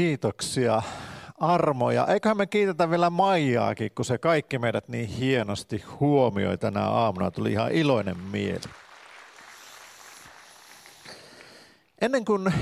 [0.00, 0.82] kiitoksia
[1.38, 2.06] armoja.
[2.06, 7.30] Eiköhän me kiitetä vielä Maijaakin, kun se kaikki meidät niin hienosti huomioi tänä aamuna.
[7.30, 8.60] Tuli ihan iloinen mieli.
[12.00, 12.52] Ennen kuin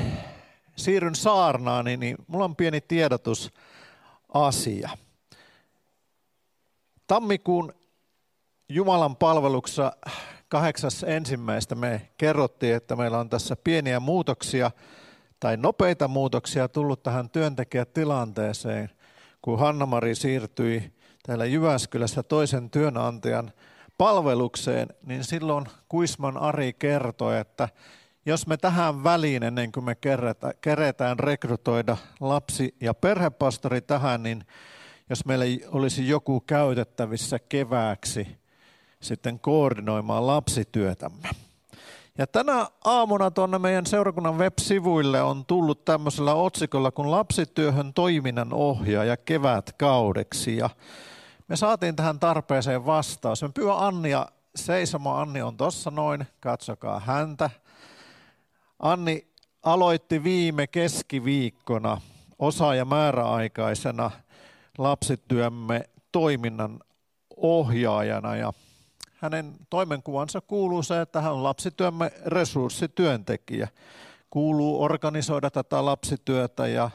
[0.77, 4.91] siirryn saarnaan, niin, niin mulla on pieni tiedotusasia.
[7.07, 7.75] Tammikuun
[8.69, 9.93] Jumalan palveluksessa
[10.49, 14.71] kahdeksas ensimmäistä me kerrottiin, että meillä on tässä pieniä muutoksia
[15.41, 18.91] tai nopeita muutoksia tullut tähän työntekijätilanteeseen,
[19.43, 20.93] kun Hanna-Mari siirtyi
[21.27, 23.53] täällä Jyväskylässä toisen työnantajan
[23.99, 27.69] palvelukseen, niin silloin Kuisman Ari kertoi, että
[28.27, 29.97] jos me tähän väliin, ennen kuin me
[30.61, 34.45] keretään rekrytoida lapsi- ja perhepastori tähän, niin
[35.11, 38.39] jos meillä olisi joku käytettävissä kevääksi
[39.01, 41.29] sitten koordinoimaan lapsityötämme.
[42.19, 49.17] Ja tänä aamuna tuonne meidän seurakunnan web-sivuille on tullut tämmöisellä otsikolla kuin lapsityöhön toiminnan ohjaaja
[49.17, 50.57] kevätkaudeksi.
[50.57, 50.71] Ja
[51.49, 53.43] me saatiin tähän tarpeeseen vastaus.
[53.43, 55.29] Me pyydän Annia seisomaan.
[55.29, 57.51] Anni on tuossa noin, katsokaa häntä.
[58.79, 59.27] Anni
[59.63, 62.01] aloitti viime keskiviikkona
[62.39, 64.11] osa- ja määräaikaisena
[64.79, 66.81] lapsityömme toiminnan
[67.37, 68.53] ohjaajana ja
[69.19, 73.69] hänen toimenkuvansa kuuluu se, että hän on lapsityömme resurssityöntekijä.
[74.31, 76.91] Kuuluu organisoida tätä lapsityötä ja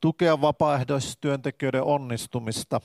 [0.00, 2.80] tukea vapaaehtoistyöntekijöiden onnistumista,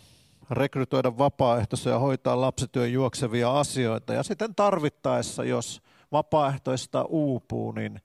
[0.52, 4.14] rekrytoida vapaaehtoisia ja hoitaa lapsityön juoksevia asioita.
[4.14, 8.02] Ja sitten tarvittaessa, jos vapaaehtoista uupuu, niin,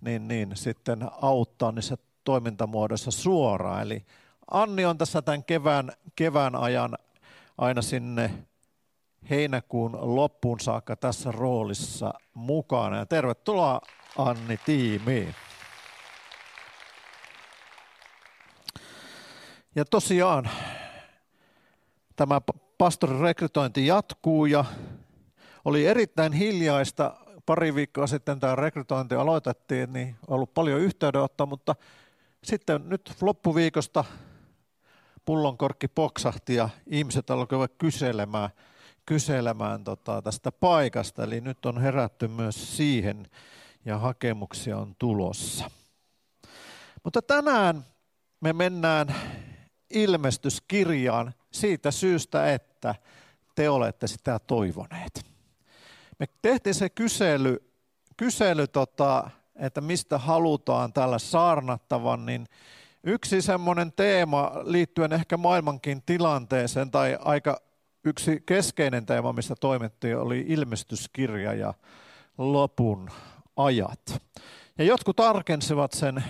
[0.00, 3.82] niin, niin sitten auttaa niissä toimintamuodoissa suoraan.
[3.82, 4.04] Eli
[4.50, 6.98] Anni on tässä tämän kevään, kevään ajan
[7.58, 8.30] aina sinne
[9.30, 12.96] heinäkuun loppuun saakka tässä roolissa mukana.
[12.96, 13.80] Ja tervetuloa
[14.18, 15.34] Anni tiimiin.
[19.74, 20.50] Ja tosiaan
[22.16, 22.40] tämä
[22.78, 24.64] pastorin rekrytointi jatkuu ja
[25.64, 27.16] oli erittäin hiljaista.
[27.46, 31.74] Pari viikkoa sitten tämä rekrytointi aloitettiin, niin on ollut paljon yhteydenottoa, mutta
[32.44, 34.04] sitten nyt loppuviikosta
[35.24, 38.50] pullonkorkki poksahti ja ihmiset alkoivat kyselemään–
[39.06, 41.24] kyselemään tota, tästä paikasta.
[41.24, 43.26] Eli nyt on herätty myös siihen
[43.84, 45.70] ja hakemuksia on tulossa.
[47.04, 47.84] Mutta tänään
[48.40, 49.14] me mennään
[49.90, 52.94] ilmestyskirjaan siitä syystä, että
[53.54, 55.26] te olette sitä toivoneet.
[56.18, 57.72] Me tehtiin se kysely,
[58.16, 62.48] kysely tota, että mistä halutaan tällä saarnattavan, niin
[63.04, 67.60] yksi semmoinen teema liittyen ehkä maailmankin tilanteeseen tai aika
[68.04, 71.74] yksi keskeinen teema, missä toimittiin, oli ilmestyskirja ja
[72.38, 73.10] lopun
[73.56, 74.22] ajat.
[74.78, 76.24] Ja jotkut tarkensivat sen,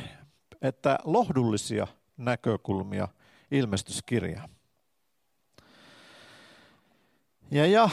[0.62, 1.86] että lohdullisia
[2.16, 3.08] näkökulmia
[3.50, 4.48] ilmestyskirja.
[7.50, 7.88] Ja, ja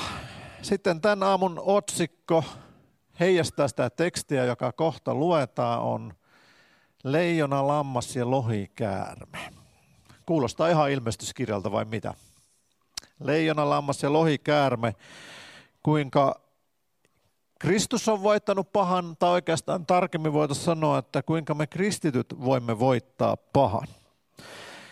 [0.62, 2.44] sitten tämän aamun otsikko
[3.20, 6.14] heijastaa sitä tekstiä, joka kohta luetaan, on
[7.03, 9.40] Leijona, lammas ja lohikäärme.
[10.25, 12.14] Kuulostaa ihan ilmestyskirjalta vai mitä?
[13.24, 14.96] Leijona, lammas ja lohikäärme,
[15.84, 16.42] kuinka
[17.59, 23.38] Kristus on voittanut pahan, tai oikeastaan tarkemmin voitaisiin sanoa, että kuinka me kristityt voimme voittaa
[23.38, 23.88] pahan.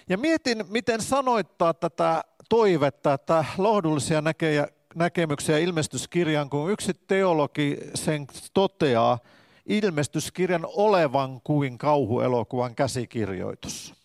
[0.09, 8.28] Ja mietin, miten sanoittaa tätä toivetta, että lohdullisia näkejä, näkemyksiä ilmestyskirjan, kun yksi teologi sen
[8.53, 9.19] toteaa
[9.66, 13.98] ilmestyskirjan olevan kuin kauhuelokuvan käsikirjoitus.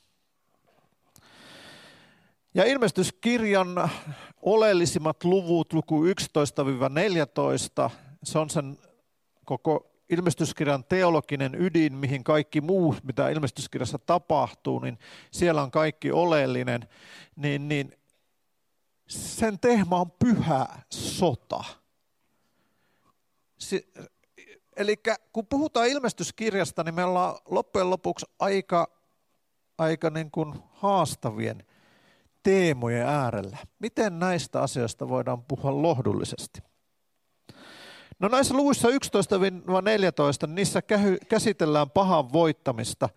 [2.55, 3.91] Ja ilmestyskirjan
[4.43, 6.05] oleellisimmat luvut, luku
[7.87, 7.91] 11-14,
[8.23, 8.79] se on sen
[9.45, 14.99] koko ilmestyskirjan teologinen ydin, mihin kaikki muu, mitä ilmestyskirjassa tapahtuu, niin
[15.31, 16.89] siellä on kaikki oleellinen,
[17.37, 17.93] niin, niin
[19.09, 21.65] sen teema on pyhä sota.
[23.59, 23.93] Si-
[24.77, 24.97] Eli
[25.33, 28.89] kun puhutaan ilmestyskirjasta, niin me ollaan loppujen lopuksi aika,
[29.79, 31.65] aika niin kuin haastavien
[32.45, 33.57] teemojen äärellä.
[33.79, 36.61] Miten näistä asioista voidaan puhua lohdullisesti?
[38.19, 40.83] No näissä luvuissa 11-14, niissä
[41.29, 43.09] käsitellään pahan voittamista.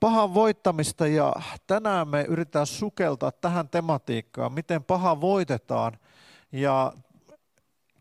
[0.00, 1.32] Pahan voittamista ja
[1.66, 5.98] tänään me yritetään sukeltaa tähän tematiikkaan, miten paha voitetaan.
[6.52, 6.92] Ja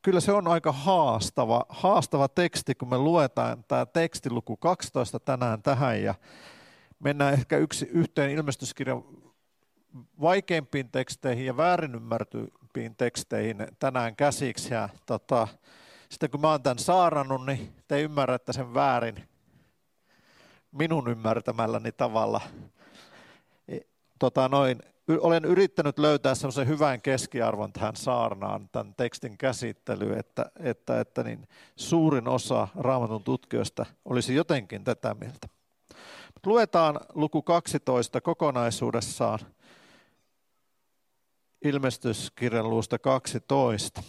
[0.01, 6.03] kyllä se on aika haastava, haastava teksti, kun me luetaan tämä tekstiluku 12 tänään tähän
[6.03, 6.15] ja
[6.99, 9.03] mennään ehkä yksi, yhteen ilmestyskirjan
[10.21, 14.73] vaikeimpiin teksteihin ja väärin ymmärtympiin teksteihin tänään käsiksi.
[14.73, 15.47] Ja tota,
[16.09, 19.27] sitten kun mä oon tämän saarannut, niin te ymmärrätte sen väärin,
[20.71, 22.41] minun ymmärtämälläni tavalla.
[23.67, 23.77] E,
[24.19, 24.79] tota noin,
[25.21, 31.47] olen yrittänyt löytää semmoisen hyvän keskiarvon tähän saarnaan, tämän tekstin käsittelyyn, että, että, että niin
[31.75, 35.47] suurin osa raamatun tutkijoista olisi jotenkin tätä mieltä.
[36.45, 39.39] Luetaan luku 12 kokonaisuudessaan
[41.63, 44.03] ilmestyskirjan luusta 12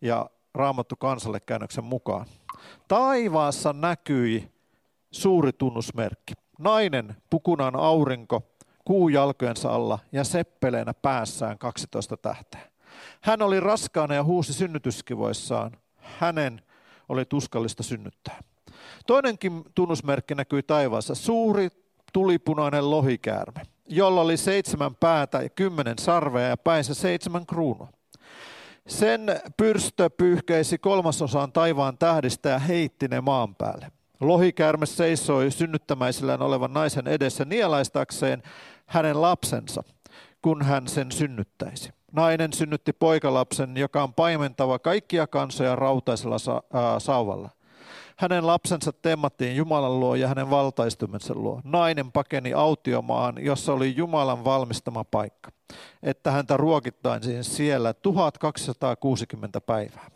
[0.00, 2.26] ja Raamattu kansalle käännöksen mukaan.
[2.88, 4.50] Taivaassa näkyi
[5.10, 6.34] suuri tunnusmerkki.
[6.58, 8.42] Nainen, pukunan aurinko,
[8.84, 12.60] kuu jalkojensa alla ja seppeleenä päässään 12 tähteä.
[13.20, 15.72] Hän oli raskaana ja huusi synnytyskivoissaan.
[15.96, 16.62] Hänen
[17.08, 18.42] oli tuskallista synnyttää.
[19.06, 21.14] Toinenkin tunnusmerkki näkyi taivaassa.
[21.14, 21.68] Suuri
[22.12, 27.88] tulipunainen lohikäärme, jolla oli seitsemän päätä ja kymmenen sarvea ja päinsä seitsemän kruunua.
[28.86, 33.92] Sen pyrstö pyyhkeisi kolmasosan taivaan tähdistä ja heitti ne maan päälle.
[34.20, 38.42] Lohikäärme seisoi synnyttämäisillään olevan naisen edessä nielaistakseen
[38.86, 39.82] hänen lapsensa,
[40.42, 41.90] kun hän sen synnyttäisi.
[42.12, 47.50] Nainen synnytti poikalapsen, joka on paimentava kaikkia kansoja rautaisella sa- ää, sauvalla.
[48.20, 51.60] Hänen lapsensa temmattiin Jumalan luo ja hänen valtaistumensa luo.
[51.64, 55.50] Nainen pakeni autiomaahan, jossa oli Jumalan valmistama paikka,
[56.02, 60.10] että häntä ruokittaisiin siellä 1260 päivää.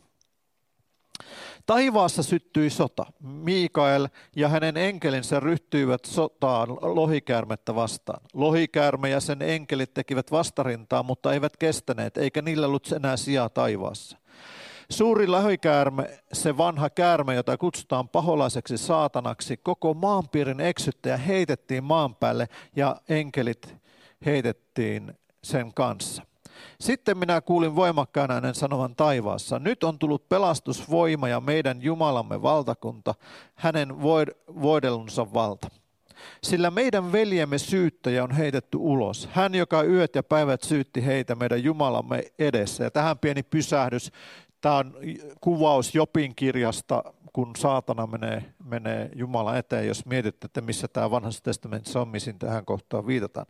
[1.67, 3.07] Taivaassa syttyi sota.
[3.21, 8.21] Mikael ja hänen enkelinsä ryhtyivät sotaan lohikäärmettä vastaan.
[8.35, 14.24] Lohikäärme ja sen enkelit tekivät vastarintaa, mutta eivät kestäneet, eikä niillä ollut enää sijaa taivaassa.
[14.91, 22.49] Suuri lohikäärme, se vanha käärme, jota kutsutaan paholaiseksi saatanaksi, koko maanpiirin eksyttäjä heitettiin maan päälle
[22.77, 23.75] ja enkelit
[24.27, 26.23] heitettiin sen kanssa.
[26.81, 33.15] Sitten minä kuulin voimakkaan äänen sanovan taivaassa, nyt on tullut pelastusvoima ja meidän Jumalamme valtakunta,
[33.55, 34.03] hänen
[34.63, 35.69] voidelunsa valta.
[36.43, 39.29] Sillä meidän veljemme syyttäjä on heitetty ulos.
[39.33, 42.85] Hän, joka yöt ja päivät syytti heitä meidän Jumalamme edessä.
[42.85, 44.13] Ja tähän pieni pysähdys.
[44.65, 44.95] Tämä on
[45.41, 51.43] kuvaus Jopin kirjasta, kun saatana menee, menee Jumala eteen, jos mietitte, että missä tämä vanhassa
[51.43, 53.47] testamentissa on, missä tähän kohtaan viitataan.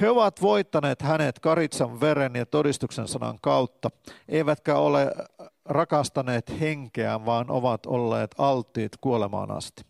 [0.00, 3.90] He ovat voittaneet hänet karitsan veren ja todistuksen sanan kautta,
[4.28, 5.12] eivätkä ole
[5.64, 9.82] rakastaneet henkeään, vaan ovat olleet alttiit kuolemaan asti.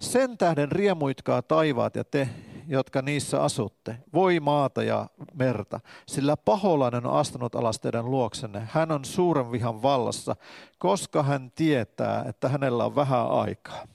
[0.00, 2.28] Sen tähden riemuitkaa taivaat ja te,
[2.68, 8.68] jotka niissä asutte, voi maata ja merta, sillä paholainen on astunut alas teidän luoksenne.
[8.70, 10.36] Hän on suuren vihan vallassa,
[10.78, 13.86] koska hän tietää, että hänellä on vähän aikaa.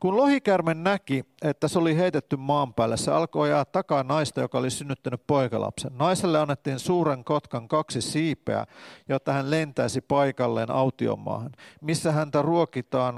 [0.00, 4.58] Kun lohikärme näki, että se oli heitetty maan päälle, se alkoi ajaa takaa naista, joka
[4.58, 5.92] oli synnyttänyt poikalapsen.
[5.98, 8.66] Naiselle annettiin suuren kotkan kaksi siipeä,
[9.08, 13.14] jotta hän lentäisi paikalleen autiomaahan, missä häntä ruokitaan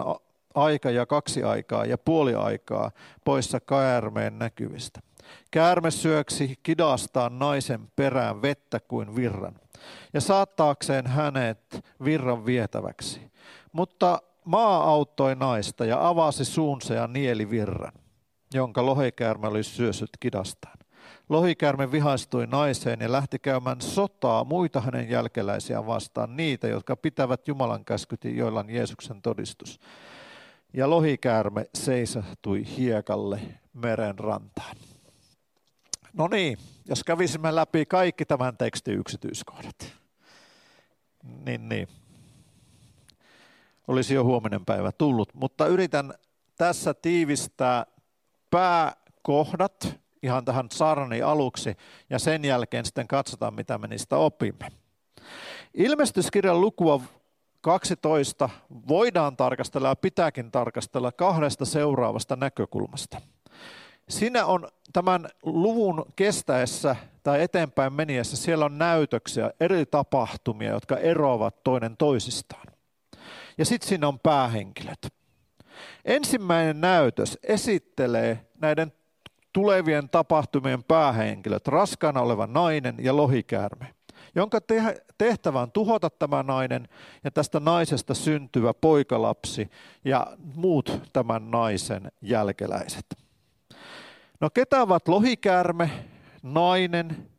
[0.54, 2.90] aika ja kaksi aikaa ja puoli aikaa
[3.24, 5.00] poissa käärmeen näkyvistä.
[5.50, 9.54] Käärme syöksi kidastaan naisen perään vettä kuin virran
[10.12, 13.20] ja saattaakseen hänet virran vietäväksi.
[13.72, 17.92] Mutta maa auttoi naista ja avasi suunsa ja nieli virran,
[18.54, 20.78] jonka lohikäärme oli syösyt kidastaan.
[21.28, 27.84] Lohikäärme vihaistui naiseen ja lähti käymään sotaa muita hänen jälkeläisiään vastaan, niitä, jotka pitävät Jumalan
[27.84, 29.80] käskyt, joilla on Jeesuksen todistus
[30.74, 33.40] ja lohikäärme seisahtui hiekalle
[33.72, 34.76] meren rantaan.
[36.12, 39.92] No niin, jos kävisimme läpi kaikki tämän tekstin yksityiskohdat,
[41.46, 41.88] niin, niin
[43.88, 45.34] olisi jo huominen päivä tullut.
[45.34, 46.14] Mutta yritän
[46.56, 47.86] tässä tiivistää
[48.50, 51.76] pääkohdat ihan tähän sarni aluksi
[52.10, 54.72] ja sen jälkeen sitten katsotaan, mitä me niistä opimme.
[55.74, 57.00] Ilmestyskirjan lukua
[57.64, 58.50] 12
[58.88, 63.20] voidaan tarkastella ja pitääkin tarkastella kahdesta seuraavasta näkökulmasta.
[64.08, 71.64] Siinä on tämän luvun kestäessä tai eteenpäin meniessä, siellä on näytöksiä, eri tapahtumia, jotka eroavat
[71.64, 72.66] toinen toisistaan.
[73.58, 75.12] Ja sitten siinä on päähenkilöt.
[76.04, 78.92] Ensimmäinen näytös esittelee näiden
[79.52, 83.93] tulevien tapahtumien päähenkilöt, raskaana oleva nainen ja lohikäärme
[84.34, 84.58] jonka
[85.18, 86.88] tehtävä on tuhota tämä nainen
[87.24, 89.70] ja tästä naisesta syntyvä poikalapsi
[90.04, 93.06] ja muut tämän naisen jälkeläiset.
[94.40, 95.90] No ketä ovat lohikäärme,
[96.42, 97.30] nainen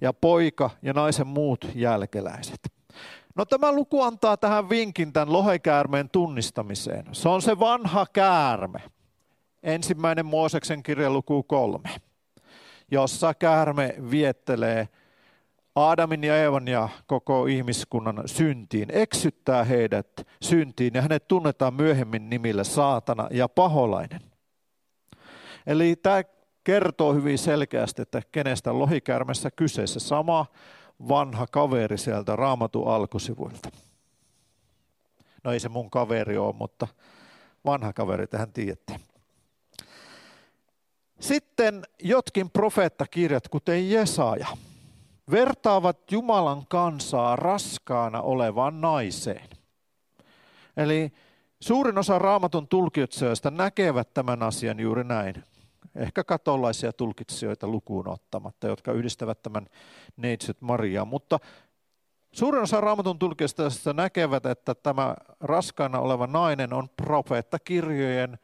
[0.00, 2.60] ja poika ja naisen muut jälkeläiset?
[3.34, 7.06] No tämä luku antaa tähän vinkin tämän lohikäärmeen tunnistamiseen.
[7.12, 8.78] Se on se vanha käärme.
[9.62, 11.88] Ensimmäinen Mooseksen kirja luku kolme,
[12.90, 14.88] jossa käärme viettelee
[15.74, 22.64] Aadamin ja Eevan ja koko ihmiskunnan syntiin, eksyttää heidät syntiin ja hänet tunnetaan myöhemmin nimillä
[22.64, 24.20] saatana ja paholainen.
[25.66, 26.22] Eli tämä
[26.64, 30.46] kertoo hyvin selkeästi, että kenestä lohikärmessä kyseessä sama
[31.08, 33.70] vanha kaveri sieltä raamatun alkusivuilta.
[35.44, 36.88] No ei se mun kaveri ole, mutta
[37.64, 39.00] vanha kaveri, tähän tiedätte.
[41.20, 44.46] Sitten jotkin profeettakirjat, kuten Jesaja,
[45.30, 49.48] vertaavat Jumalan kansaa raskaana olevaan naiseen.
[50.76, 51.12] Eli
[51.60, 55.44] suurin osa raamatun tulkitsijoista näkevät tämän asian juuri näin.
[55.94, 59.66] Ehkä katolaisia tulkitsijoita lukuun ottamatta, jotka yhdistävät tämän
[60.16, 61.08] neitsyt Mariaan.
[61.08, 61.38] Mutta
[62.32, 68.38] suurin osa raamatun tulkitsijoista näkevät, että tämä raskaana oleva nainen on profeettakirjojen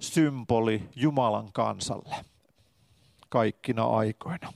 [0.00, 2.16] symboli Jumalan kansalle
[3.28, 4.52] kaikkina aikoina.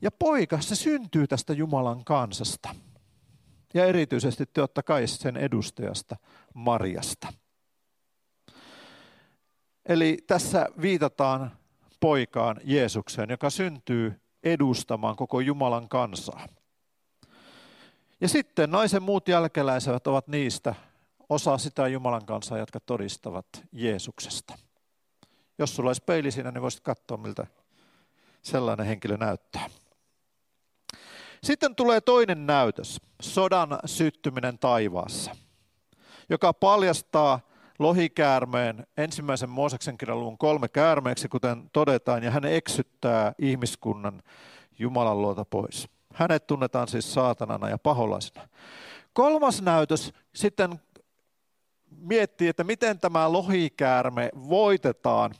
[0.00, 2.74] Ja poika, se syntyy tästä Jumalan kansasta.
[3.74, 6.16] Ja erityisesti totta kai sen edustajasta,
[6.54, 7.32] Mariasta.
[9.86, 11.58] Eli tässä viitataan
[12.00, 16.48] poikaan Jeesukseen, joka syntyy edustamaan koko Jumalan kansaa.
[18.20, 20.74] Ja sitten naisen muut jälkeläiset ovat niistä
[21.28, 24.58] osa sitä Jumalan kansaa, jotka todistavat Jeesuksesta.
[25.58, 27.46] Jos sulla olisi peili siinä, niin voisit katsoa, miltä
[28.42, 29.70] sellainen henkilö näyttää.
[31.42, 35.36] Sitten tulee toinen näytös, sodan syttyminen taivaassa,
[36.28, 37.40] joka paljastaa
[37.78, 44.22] lohikäärmeen ensimmäisen Mooseksen kirjan luvun kolme käärmeeksi, kuten todetaan, ja hän eksyttää ihmiskunnan
[44.78, 45.88] Jumalan luota pois.
[46.14, 48.48] Hänet tunnetaan siis saatanana ja paholaisena.
[49.12, 50.80] Kolmas näytös sitten
[51.90, 55.34] miettii, että miten tämä lohikäärme voitetaan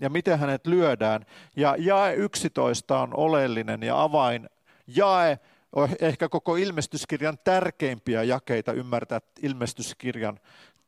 [0.00, 1.26] ja miten hänet lyödään.
[1.56, 4.48] Ja jae 11 on oleellinen ja avain
[4.86, 5.38] jae
[6.00, 10.40] ehkä koko ilmestyskirjan tärkeimpiä jakeita ymmärtää ilmestyskirjan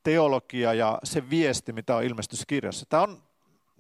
[0.02, 2.86] teologia ja se viesti, mitä on ilmestyskirjassa.
[2.88, 3.22] Tämä on,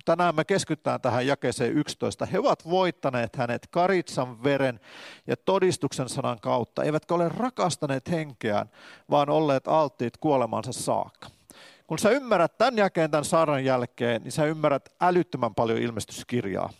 [0.04, 2.26] tänään me keskitytään tähän jakeeseen 11.
[2.26, 4.80] He ovat voittaneet hänet karitsan veren
[5.26, 8.70] ja todistuksen sanan kautta, eivätkä ole rakastaneet henkeään,
[9.10, 11.28] vaan olleet alttiit kuolemansa saakka.
[11.86, 16.70] Kun sä ymmärrät tämän jakeen tämän saaran jälkeen, niin sä ymmärrät älyttömän paljon ilmestyskirjaa.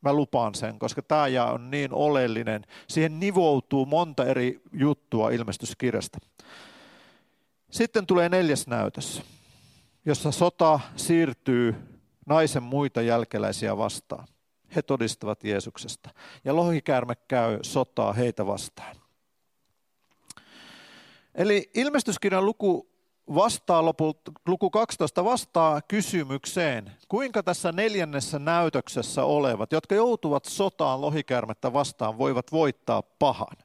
[0.00, 2.66] Mä lupaan sen, koska tämä jää on niin oleellinen.
[2.88, 6.18] Siihen nivoutuu monta eri juttua ilmestyskirjasta.
[7.70, 9.22] Sitten tulee neljäs näytös,
[10.04, 11.74] jossa sota siirtyy
[12.26, 14.26] naisen muita jälkeläisiä vastaan.
[14.76, 16.10] He todistavat Jeesuksesta.
[16.44, 18.96] Ja lohikäärme käy sotaa heitä vastaan.
[21.34, 22.89] Eli ilmestyskirjan luku
[23.34, 31.72] vastaa lopulta, luku 12 vastaa kysymykseen, kuinka tässä neljännessä näytöksessä olevat, jotka joutuvat sotaan lohikärmettä
[31.72, 33.56] vastaan, voivat voittaa pahan.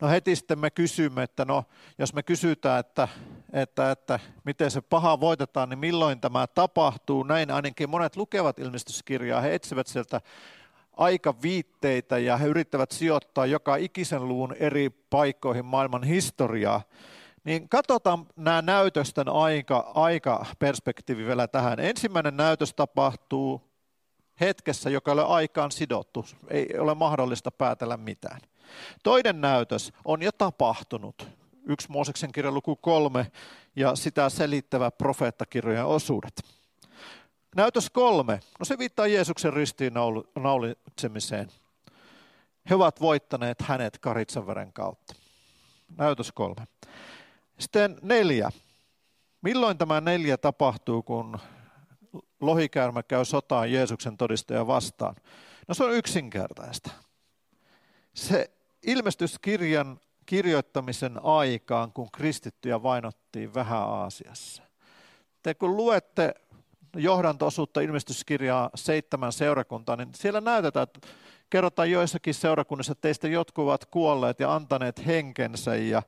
[0.00, 1.64] No heti sitten me kysymme, että no,
[1.98, 3.08] jos me kysytään, että,
[3.52, 7.22] että, että miten se paha voitetaan, niin milloin tämä tapahtuu.
[7.22, 9.40] Näin ainakin monet lukevat ilmestyskirjaa.
[9.40, 10.20] He etsivät sieltä
[10.96, 16.82] aikaviitteitä ja he yrittävät sijoittaa joka ikisen luvun eri paikkoihin maailman historiaa.
[17.44, 21.80] Niin katsotaan nämä näytösten aika, aika perspektiivi vielä tähän.
[21.80, 23.72] Ensimmäinen näytös tapahtuu
[24.40, 26.26] hetkessä, joka ei ole aikaan sidottu.
[26.48, 28.40] Ei ole mahdollista päätellä mitään.
[29.02, 31.28] Toinen näytös on jo tapahtunut.
[31.66, 33.32] Yksi Mooseksen kirja luku kolme
[33.76, 36.42] ja sitä selittävä profeettakirjojen osuudet.
[37.56, 39.92] Näytös kolme, no se viittaa Jeesuksen ristiin
[40.38, 41.48] naulitsemiseen.
[42.70, 45.14] He ovat voittaneet hänet karitsanveren kautta.
[45.96, 46.66] Näytös kolme.
[47.62, 48.50] Sitten neljä.
[49.42, 51.38] Milloin tämä neljä tapahtuu, kun
[52.40, 55.16] lohikäärmä käy sotaan Jeesuksen todistaja vastaan?
[55.68, 56.90] No se on yksinkertaista.
[58.14, 58.50] Se
[58.86, 64.62] ilmestyskirjan kirjoittamisen aikaan, kun kristittyjä vainottiin vähän Aasiassa.
[65.42, 66.34] Te kun luette
[66.96, 71.08] johdanto-osuutta ilmestyskirjaa seitsemän seurakuntaa, niin siellä näytetään, että
[71.50, 76.02] kerrotaan joissakin seurakunnissa, että teistä jotkut ovat kuolleet ja antaneet henkensä ja,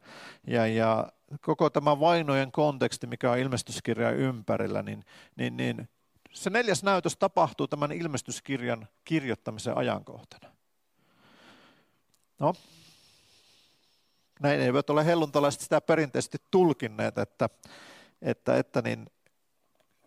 [0.46, 1.06] ja, ja
[1.40, 5.04] koko tämä vainojen konteksti, mikä on ilmestyskirjan ympärillä, niin,
[5.36, 5.88] niin, niin
[6.32, 10.54] se neljäs näytös tapahtuu tämän ilmestyskirjan kirjoittamisen ajankohtana.
[12.38, 12.54] No,
[14.40, 17.48] näin eivät ole helluntalaiset sitä perinteisesti tulkinneet, että,
[18.22, 19.06] että, että niin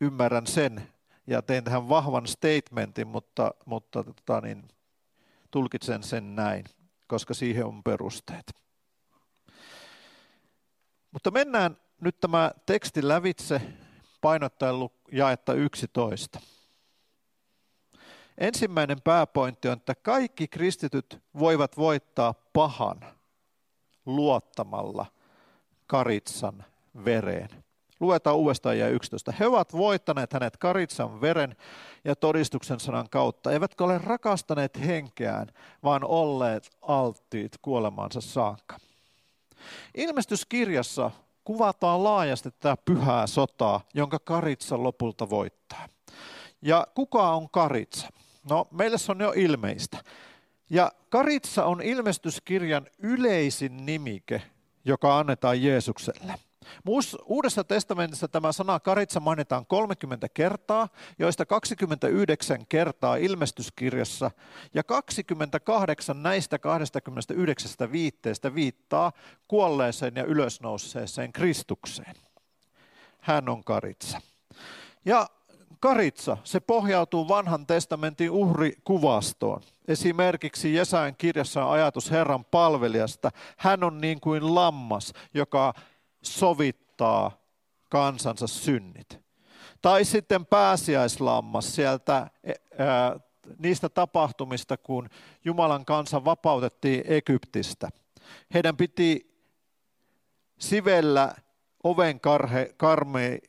[0.02, 0.88] ymmärrän sen
[1.28, 4.68] ja tein tähän vahvan statementin, mutta, mutta tota niin,
[5.52, 6.66] tulkitsen sen näin,
[7.08, 8.67] koska siihen on perusteet.
[11.18, 13.62] Mutta mennään nyt tämä teksti lävitse
[14.22, 14.76] painottaen
[15.12, 16.40] jaetta 11.
[18.38, 23.00] Ensimmäinen pääpointti on, että kaikki kristityt voivat voittaa pahan
[24.06, 25.06] luottamalla
[25.88, 26.66] karitsan
[27.06, 27.50] vereen.
[28.00, 29.32] Luetaan uudestaan ja 11.
[29.40, 31.56] He ovat voittaneet hänet karitsan veren
[32.06, 33.52] ja todistuksen sanan kautta.
[33.52, 35.48] Eivätkä ole rakastaneet henkeään,
[35.84, 38.78] vaan olleet alttiit kuolemaansa saakka.
[39.96, 41.12] Ilmestyskirjassa
[41.44, 45.90] kuvataan laajasti tätä pyhää sotaa, jonka karitsa lopulta voittaa.
[46.62, 48.08] Ja kuka on karitsa?
[48.50, 50.04] No, meille se on jo ilmeistä.
[50.70, 54.42] Ja karitsa on ilmestyskirjan yleisin nimike,
[54.86, 56.34] joka annetaan Jeesukselle.
[57.26, 64.32] Uudessa testamentissa tämä sana karitsa mainitaan 30 kertaa, joista 29 kertaa ilmestyskirjassa,
[64.74, 69.12] ja 28 näistä 29 viitteestä viittaa
[69.48, 72.16] kuolleeseen ja ylösnouseeseen Kristukseen.
[73.20, 74.22] Hän on karitsa.
[75.06, 75.28] Ja
[75.80, 79.62] karitsa, se pohjautuu vanhan testamentin uhrikuvastoon.
[79.88, 83.32] Esimerkiksi Jesajan kirjassa on ajatus Herran palvelijasta.
[83.58, 85.74] Hän on niin kuin lammas, joka
[86.22, 87.32] sovittaa
[87.90, 89.20] kansansa synnit.
[89.82, 92.14] Tai sitten pääsiäislammas sieltä
[92.78, 93.20] ää,
[93.60, 95.10] niistä tapahtumista, kun
[95.46, 97.90] Jumalan kansa vapautettiin Egyptistä.
[98.54, 99.38] Heidän piti
[100.60, 101.36] sivellä
[101.84, 103.40] oven karhe, karme,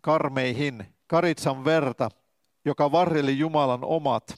[0.00, 2.08] karmeihin karitsan verta,
[2.64, 4.34] joka varreli Jumalan omat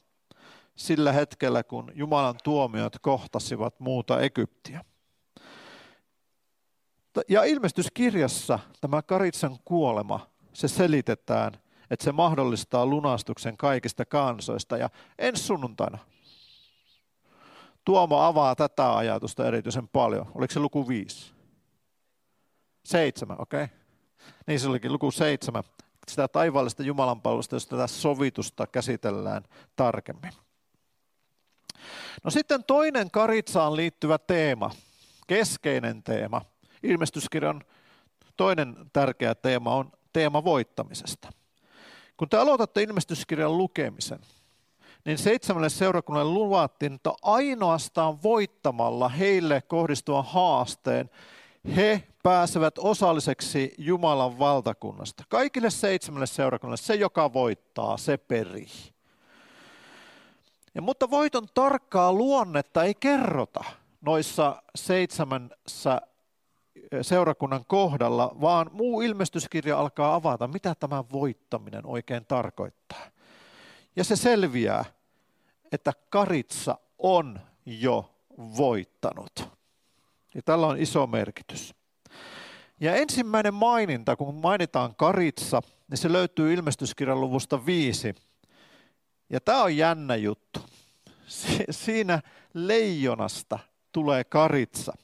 [0.76, 4.84] sillä hetkellä, kun Jumalan tuomiot kohtasivat muuta Egyptiä.
[7.28, 11.52] Ja ilmestyskirjassa tämä Karitsan kuolema, se selitetään,
[11.90, 14.76] että se mahdollistaa lunastuksen kaikista kansoista.
[14.76, 15.98] Ja ensi sunnuntaina
[17.84, 20.26] Tuomo avaa tätä ajatusta erityisen paljon.
[20.34, 21.32] Oliko se luku viisi?
[22.84, 23.64] Seitsemän, okei.
[23.64, 23.76] Okay.
[24.46, 25.62] Niin se olikin luku seitsemän.
[26.08, 29.42] Sitä taivaallista jumalanpalvelusta, josta tätä sovitusta käsitellään
[29.76, 30.32] tarkemmin.
[32.24, 34.70] No sitten toinen karitsaan liittyvä teema,
[35.26, 36.42] keskeinen teema–
[36.82, 37.64] ilmestyskirjan
[38.36, 41.28] toinen tärkeä teema on teema voittamisesta.
[42.16, 44.20] Kun te aloitatte ilmestyskirjan lukemisen,
[45.04, 51.10] niin seitsemälle seurakunnalle luvattiin, että ainoastaan voittamalla heille kohdistuvan haasteen
[51.76, 55.24] he pääsevät osalliseksi Jumalan valtakunnasta.
[55.28, 58.68] Kaikille seitsemälle seurakunnalle se, joka voittaa, se perii.
[60.74, 63.64] Ja, mutta voiton tarkkaa luonnetta ei kerrota
[64.00, 66.00] noissa seitsemässä
[67.02, 73.06] seurakunnan kohdalla, vaan muu ilmestyskirja alkaa avata, mitä tämä voittaminen oikein tarkoittaa.
[73.96, 74.84] Ja se selviää,
[75.72, 79.48] että Karitsa on jo voittanut.
[80.34, 81.74] Ja tällä on iso merkitys.
[82.80, 88.14] Ja ensimmäinen maininta, kun mainitaan Karitsa, niin se löytyy ilmestyskirjan luvusta viisi.
[89.30, 90.60] Ja tämä on jännä juttu.
[91.70, 92.22] Siinä
[92.54, 93.58] leijonasta
[93.92, 94.96] tulee Karitsa.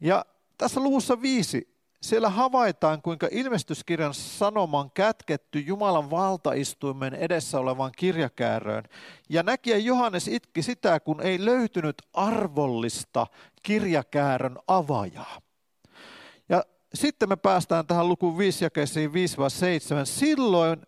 [0.00, 0.24] Ja
[0.60, 8.84] tässä luvussa viisi, siellä havaitaan, kuinka ilmestyskirjan sanoman kätketty Jumalan valtaistuimen edessä olevan kirjakääröön.
[9.28, 13.26] Ja näkijä Johannes itki sitä, kun ei löytynyt arvollista
[13.62, 15.40] kirjakäärön avajaa.
[16.48, 19.12] Ja sitten me päästään tähän lukuun 5 jakeisiin 5-7.
[20.04, 20.82] Silloin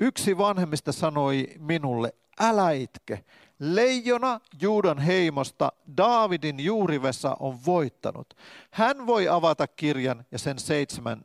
[0.00, 3.24] yksi vanhemmista sanoi minulle, älä itke.
[3.60, 8.34] Leijona Juudan heimosta Daavidin juurivessa on voittanut.
[8.70, 11.24] Hän voi avata kirjan ja sen seitsemän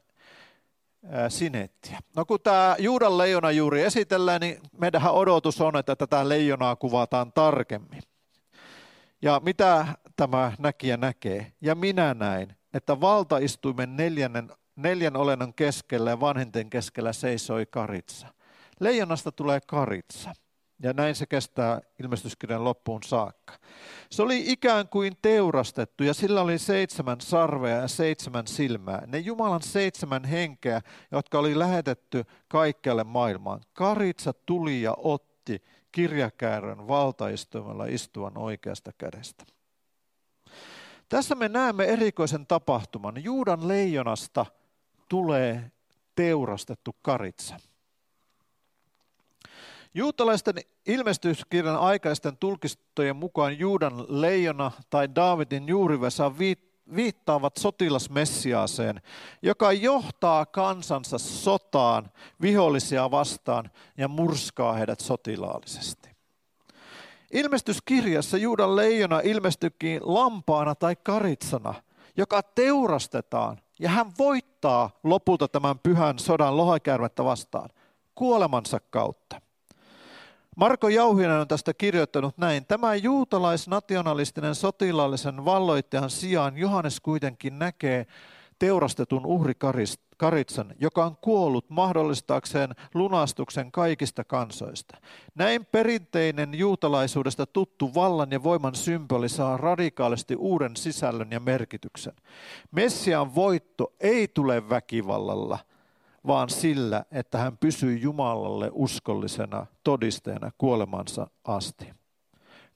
[1.29, 1.99] sinettiä.
[2.15, 7.33] No kun tämä Juudan leijona juuri esitellään, niin meidän odotus on, että tätä leijonaa kuvataan
[7.33, 8.01] tarkemmin.
[9.21, 11.51] Ja mitä tämä näkijä näkee?
[11.61, 18.27] Ja minä näin, että valtaistuimen neljännen, neljän olennon keskellä ja vanhenten keskellä seisoi karitsa.
[18.79, 20.33] Leijonasta tulee karitsa.
[20.83, 23.53] Ja näin se kestää ilmestyskirjan loppuun saakka.
[24.09, 29.03] Se oli ikään kuin teurastettu ja sillä oli seitsemän sarvea ja seitsemän silmää.
[29.07, 33.61] Ne Jumalan seitsemän henkeä, jotka oli lähetetty kaikkialle maailmaan.
[33.73, 39.45] Karitsa tuli ja otti kirjakäärön valtaistuimella istuvan oikeasta kädestä.
[41.09, 43.23] Tässä me näemme erikoisen tapahtuman.
[43.23, 44.45] Juudan leijonasta
[45.09, 45.71] tulee
[46.15, 47.57] teurastettu karitsa.
[49.97, 50.55] Juutalaisten
[50.87, 56.31] ilmestyskirjan aikaisten tulkistojen mukaan Juudan leijona tai Daavidin juurivesa
[56.95, 59.01] viittaavat sotilasmessiaaseen,
[59.41, 66.09] joka johtaa kansansa sotaan vihollisia vastaan ja murskaa heidät sotilaallisesti.
[67.31, 71.73] Ilmestyskirjassa Juudan leijona ilmestykin lampaana tai karitsana,
[72.17, 77.69] joka teurastetaan ja hän voittaa lopulta tämän pyhän sodan lohakärmettä vastaan
[78.15, 79.44] kuolemansa kautta.
[80.55, 82.65] Marko Jauhinen on tästä kirjoittanut näin.
[82.65, 88.05] Tämä juutalaisnationalistinen sotilaallisen valloittajan sijaan Johannes kuitenkin näkee
[88.59, 94.97] teurastetun uhrikaritsan, joka on kuollut mahdollistaakseen lunastuksen kaikista kansoista.
[95.35, 102.13] Näin perinteinen juutalaisuudesta tuttu vallan ja voiman symboli saa radikaalisti uuden sisällön ja merkityksen.
[102.71, 105.59] Messian voitto ei tule väkivallalla–
[106.27, 111.93] vaan sillä, että hän pysyy Jumalalle uskollisena todisteena kuolemansa asti.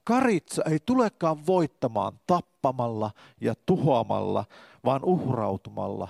[0.04, 3.10] Karitsa ei tulekaan voittamaan tappamalla
[3.40, 4.44] ja tuhoamalla,
[4.84, 6.08] vaan uhrautumalla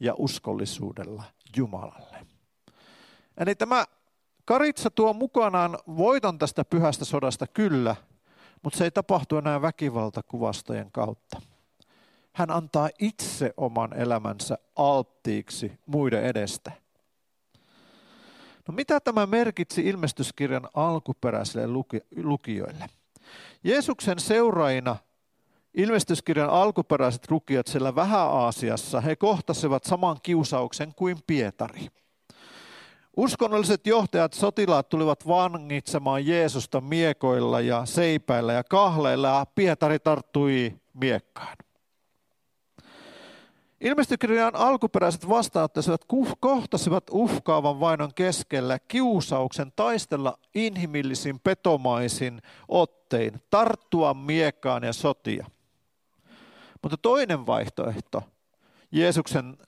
[0.00, 1.22] ja uskollisuudella
[1.56, 2.26] Jumalalle.
[3.38, 3.84] Eli tämä
[4.44, 7.96] karitsa tuo mukanaan voiton tästä pyhästä sodasta kyllä,
[8.62, 11.40] mutta se ei tapahtu enää väkivaltakuvastojen kautta.
[12.32, 16.81] Hän antaa itse oman elämänsä alttiiksi muiden edestä.
[18.68, 21.66] No mitä tämä merkitsi ilmestyskirjan alkuperäisille
[22.16, 22.86] lukijoille?
[23.64, 24.96] Jeesuksen seuraajina
[25.74, 31.88] ilmestyskirjan alkuperäiset lukijat siellä Vähä-Aasiassa, he kohtasivat saman kiusauksen kuin Pietari.
[33.16, 41.56] Uskonnolliset johtajat, sotilaat tulivat vangitsemaan Jeesusta miekoilla ja seipäillä ja kahleilla ja Pietari tarttui miekkaan.
[43.82, 46.04] Ilmestykirjan alkuperäiset vastaanottaisivat
[46.40, 55.46] kohtasivat uhkaavan vainon keskellä kiusauksen taistella inhimillisin petomaisin ottein, tarttua miekkaan ja sotia.
[56.82, 58.22] Mutta toinen vaihtoehto
[58.92, 59.58] Jeesuksen,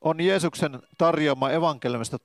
[0.00, 2.18] on Jeesuksen tarjoama evankeliumista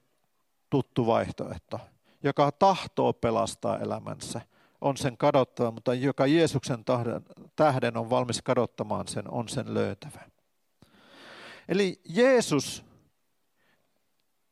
[0.69, 1.79] tuttu vaihtoehto,
[2.23, 4.41] joka tahtoo pelastaa elämänsä,
[4.81, 6.83] on sen kadottava, mutta joka Jeesuksen
[7.55, 10.32] tähden on valmis kadottamaan sen, on sen löytävä.
[11.67, 12.85] Eli Jeesus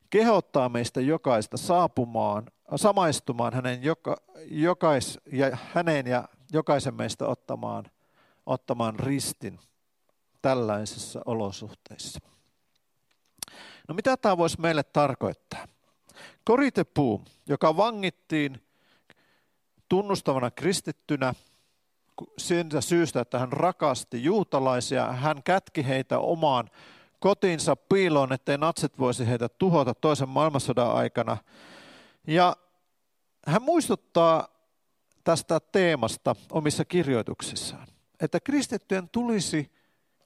[0.10, 7.86] kehottaa meistä jokaista saapumaan, samaistumaan hänen, joka, jokais, ja, hänen ja jokaisen meistä ottamaan,
[8.46, 9.60] ottamaan ristin
[10.42, 12.20] tällaisissa olosuhteissa.
[13.88, 15.68] No mitä tämä voisi meille tarkoittaa?
[16.44, 18.62] Koritepuu, joka vangittiin
[19.90, 21.34] tunnustavana kristittynä
[22.38, 26.70] siitä syystä, että hän rakasti juutalaisia, hän kätki heitä omaan
[27.22, 31.38] kotiinsa piiloon, ettei natsit voisi heitä tuhota toisen maailmansodan aikana.
[32.28, 32.56] Ja
[33.48, 34.48] hän muistuttaa
[35.24, 37.88] tästä teemasta omissa kirjoituksissaan,
[38.20, 39.72] että kristittyjen tulisi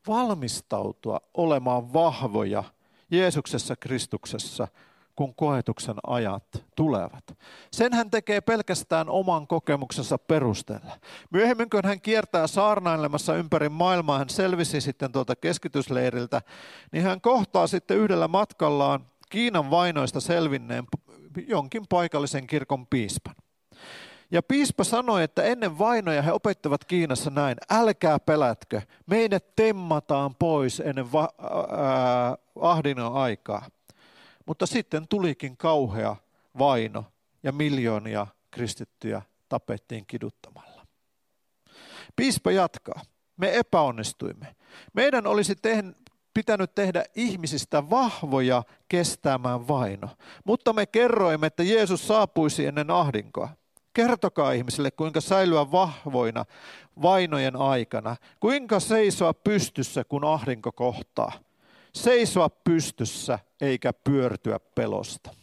[0.07, 2.63] valmistautua olemaan vahvoja
[3.11, 4.67] Jeesuksessa Kristuksessa–
[5.15, 7.37] kun koetuksen ajat tulevat.
[7.71, 10.97] Sen hän tekee pelkästään oman kokemuksensa perusteella.
[11.31, 16.41] Myöhemmin, kun hän kiertää saarnailemassa ympäri maailmaa, hän selvisi sitten tuolta keskitysleiriltä,
[16.91, 20.85] niin hän kohtaa sitten yhdellä matkallaan Kiinan vainoista selvinneen
[21.47, 23.35] jonkin paikallisen kirkon piispan.
[24.31, 30.79] Ja piispa sanoi, että ennen vainoja he opettavat Kiinassa näin, älkää pelätkö, meidät temmataan pois
[30.79, 31.33] ennen va-
[31.77, 33.65] ää, ahdinnon aikaa.
[34.45, 36.15] Mutta sitten tulikin kauhea
[36.59, 37.05] vaino
[37.43, 40.85] ja miljoonia kristittyjä tapettiin kiduttamalla.
[42.15, 43.01] Piispa jatkaa.
[43.37, 44.55] Me epäonnistuimme.
[44.93, 45.95] Meidän olisi tehn,
[46.33, 50.09] pitänyt tehdä ihmisistä vahvoja kestämään vaino.
[50.43, 53.49] Mutta me kerroimme, että Jeesus saapuisi ennen ahdinkoa.
[53.93, 56.45] Kertokaa ihmisille, kuinka säilyä vahvoina
[57.01, 58.15] vainojen aikana.
[58.39, 61.31] Kuinka seisoa pystyssä, kun ahdinko kohtaa
[61.95, 65.35] seisoa pystyssä eikä pyörtyä pelosta.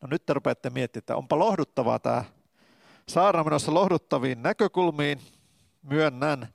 [0.00, 2.24] No nyt te rupeatte miettimään, että onpa lohduttavaa tämä
[3.08, 5.20] saara menossa lohduttaviin näkökulmiin.
[5.82, 6.48] Myönnän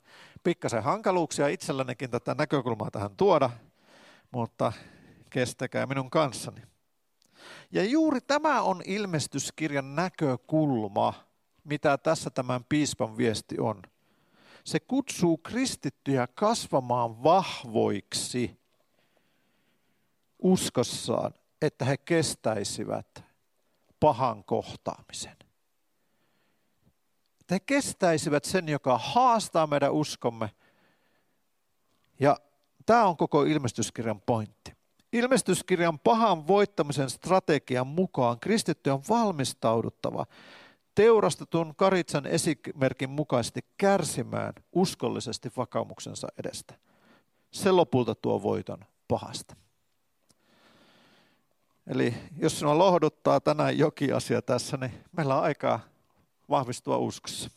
[0.44, 3.50] pikkasen hankaluuksia itsellänikin tätä näkökulmaa tähän tuoda,
[4.30, 4.72] mutta
[5.30, 6.62] kestäkää minun kanssani.
[7.72, 11.14] Ja juuri tämä on ilmestyskirjan näkökulma,
[11.64, 13.82] mitä tässä tämän piispan viesti on.
[14.64, 18.58] Se kutsuu kristittyjä kasvamaan vahvoiksi
[20.38, 23.24] uskossaan, että he kestäisivät
[24.00, 25.36] pahan kohtaamisen.
[27.40, 30.50] Että he kestäisivät sen, joka haastaa meidän uskomme.
[32.20, 32.36] Ja
[32.86, 34.72] tämä on koko ilmestyskirjan pointti.
[35.12, 40.26] Ilmestyskirjan pahan voittamisen strategian mukaan kristitty on valmistauduttava
[40.94, 46.74] teurastetun karitsan esimerkin mukaisesti kärsimään uskollisesti vakaumuksensa edestä.
[47.50, 49.56] Se lopulta tuo voiton pahasta.
[51.88, 55.80] Eli jos sinua lohduttaa tänään jokin asia tässä, niin meillä on aikaa
[56.50, 57.50] vahvistua uskossa.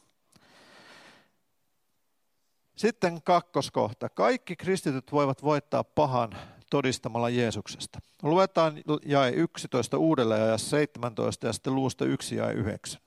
[2.75, 4.09] Sitten kakkoskohta.
[4.09, 6.35] Kaikki kristityt voivat voittaa pahan
[6.69, 7.99] todistamalla Jeesuksesta.
[8.23, 13.01] Luetaan jae 11 uudelleen ja 17 ja sitten luusta 1 ja 9.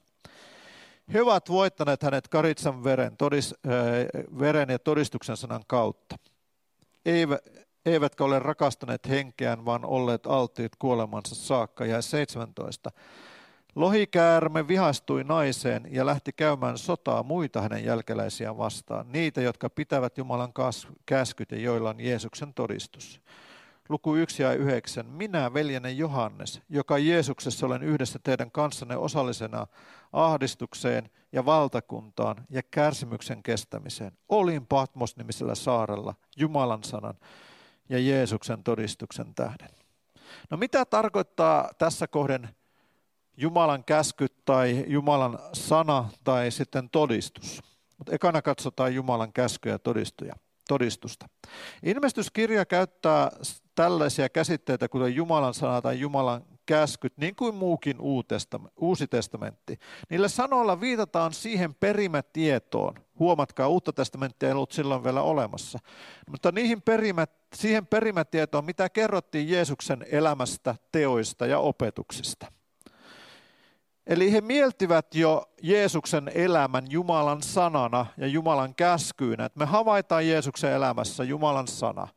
[1.12, 3.72] He ovat voittaneet hänet karitsan veren, todis, äh,
[4.38, 6.16] veren ja todistuksen sanan kautta.
[7.04, 11.86] Eivät, eivätkä ole rakastaneet henkeään, vaan olleet alttiit kuolemansa saakka.
[11.86, 12.90] Ja 17.
[13.74, 20.52] Lohikäärme vihastui naiseen ja lähti käymään sotaa muita hänen jälkeläisiään vastaan, niitä, jotka pitävät Jumalan
[21.06, 23.20] käskyt ja joilla on Jeesuksen todistus.
[23.88, 25.06] Luku 1 ja 9.
[25.06, 29.66] Minä, veljenne Johannes, joka Jeesuksessa olen yhdessä teidän kanssanne osallisena
[30.12, 37.14] ahdistukseen ja valtakuntaan ja kärsimyksen kestämiseen, olin Patmos-nimisellä saarella Jumalan sanan
[37.88, 39.68] ja Jeesuksen todistuksen tähden.
[40.50, 42.48] No mitä tarkoittaa tässä kohden
[43.36, 47.62] Jumalan käskyt tai Jumalan sana tai sitten todistus?
[47.98, 49.78] Mutta ekana katsotaan Jumalan käskyjä
[50.24, 50.34] ja
[50.68, 51.28] todistusta.
[51.82, 53.30] Ilmestyskirja käyttää
[53.74, 57.96] tällaisia käsitteitä kuten Jumalan sana tai Jumalan käskyt, niin kuin muukin
[58.76, 59.78] Uusi testamentti.
[60.10, 62.94] Niillä sanoilla viitataan siihen perimätietoon.
[63.18, 65.78] Huomatkaa, Uutta testamenttia ei ollut silloin vielä olemassa.
[66.30, 72.46] Mutta niihin perimät, siihen perimätietoon, mitä kerrottiin Jeesuksen elämästä, teoista ja opetuksista.
[74.06, 79.44] Eli he mieltivät jo Jeesuksen elämän Jumalan sanana ja Jumalan käskyynä.
[79.44, 82.08] Että me havaitaan Jeesuksen elämässä Jumalan sana,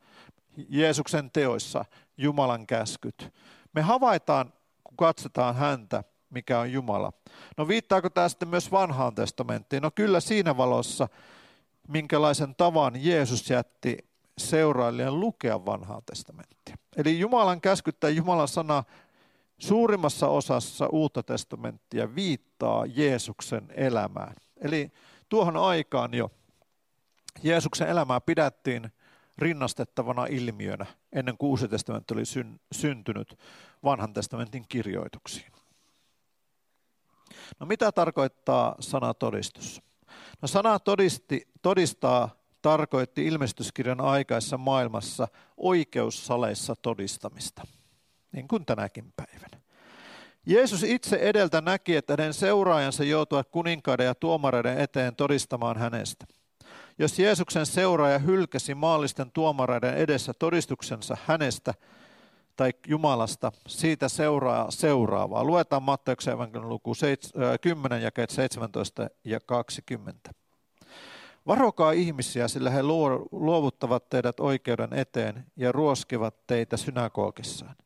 [0.68, 1.84] Jeesuksen teoissa
[2.16, 3.34] Jumalan käskyt.
[3.72, 4.52] Me havaitaan,
[4.84, 7.12] kun katsotaan häntä, mikä on Jumala.
[7.56, 9.82] No viittaako tämä sitten myös vanhaan testamenttiin?
[9.82, 11.08] No kyllä siinä valossa,
[11.88, 13.98] minkälaisen tavan Jeesus jätti
[14.38, 16.76] seurailijan lukea vanhaa testamenttia.
[16.96, 18.84] Eli Jumalan käskyttää Jumalan sana
[19.58, 24.34] suurimmassa osassa uutta testamenttia viittaa Jeesuksen elämään.
[24.56, 24.92] Eli
[25.28, 26.30] tuohon aikaan jo
[27.42, 28.92] Jeesuksen elämää pidettiin
[29.38, 32.22] rinnastettavana ilmiönä ennen kuin Uusi testamentti oli
[32.72, 33.38] syntynyt
[33.84, 35.52] vanhan testamentin kirjoituksiin.
[37.60, 39.82] No mitä tarkoittaa sana todistus?
[40.42, 42.30] No sana todisti, todistaa
[42.62, 47.66] tarkoitti ilmestyskirjan aikaisessa maailmassa oikeussaleissa todistamista,
[48.32, 49.60] niin kuin tänäkin päivänä.
[50.46, 56.26] Jeesus itse edeltä näki, että hänen seuraajansa joutuvat kuninkaiden ja tuomareiden eteen todistamaan hänestä.
[56.98, 61.74] Jos Jeesuksen seuraaja hylkäsi maallisten tuomareiden edessä todistuksensa hänestä
[62.58, 65.44] tai Jumalasta, siitä seuraa seuraavaa.
[65.44, 66.92] Luetaan Matteuksen evankeliumin luku
[67.60, 70.30] 10, jakeet 17 ja 20.
[71.46, 72.82] Varokaa ihmisiä, sillä he
[73.32, 77.76] luovuttavat teidät oikeuden eteen ja ruoskivat teitä synagogissaan.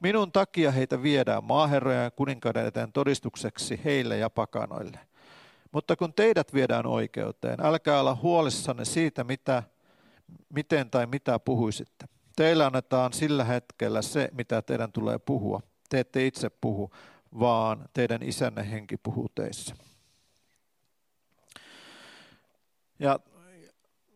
[0.00, 4.98] Minun takia heitä viedään maaherrojen ja kuninkaiden eteen todistukseksi heille ja pakanoille.
[5.72, 9.62] Mutta kun teidät viedään oikeuteen, älkää olla huolissanne siitä, mitä,
[10.48, 12.17] miten tai mitä puhuisitte.
[12.38, 15.60] Teillä annetaan sillä hetkellä se, mitä teidän tulee puhua.
[15.88, 16.90] Te ette itse puhu,
[17.40, 19.74] vaan teidän isänne henki puhuu teissä.
[22.98, 23.20] Ja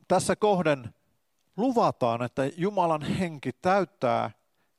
[0.09, 0.95] tässä kohden
[1.57, 4.31] luvataan, että Jumalan henki täyttää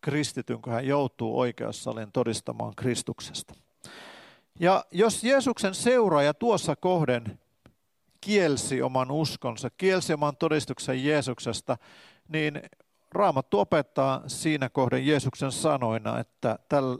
[0.01, 3.53] kristityn, kun hän joutuu oikeussalin todistamaan Kristuksesta.
[4.59, 7.39] Ja jos Jeesuksen seuraaja tuossa kohden
[8.21, 11.77] kielsi oman uskonsa, kielsi oman todistuksen Jeesuksesta,
[12.27, 12.61] niin
[13.15, 16.59] Raamattu opettaa siinä kohden Jeesuksen sanoina, että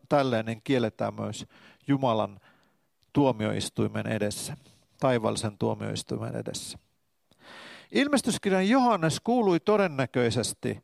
[0.10, 1.46] tällainen kielletään myös
[1.88, 2.40] Jumalan
[3.14, 4.58] tuomioistuimen edessä,
[5.00, 6.78] taivallisen tuomioistuimen edessä.
[7.92, 10.84] Ilmestyskirjan Johannes kuului todennäköisesti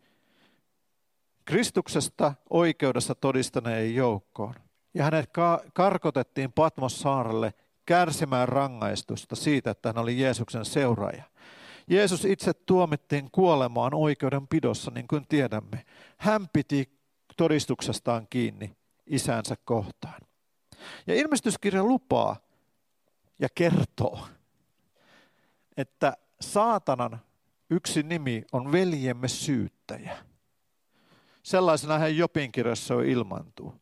[1.45, 4.53] Kristuksesta oikeudessa todistaneen joukkoon
[4.93, 5.29] ja hänet
[5.73, 7.53] karkotettiin Patmos saarelle
[7.85, 11.23] kärsimään rangaistusta siitä, että hän oli Jeesuksen seuraaja.
[11.89, 15.86] Jeesus itse tuomittiin kuolemaan oikeudenpidossa, niin kuin tiedämme.
[16.17, 16.99] Hän piti
[17.38, 20.21] todistuksestaan kiinni isänsä kohtaan.
[21.08, 22.36] Ja ilmestyskirja lupaa
[23.39, 24.28] ja kertoo,
[25.78, 27.21] että saatanan
[27.69, 30.17] yksi nimi on veljemme syyttäjä.
[31.43, 33.75] Sellaisena hän Jopin kirjassa jo ilmantuu.